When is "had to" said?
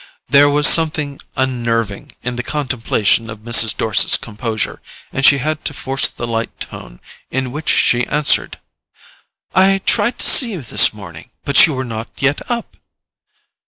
5.37-5.75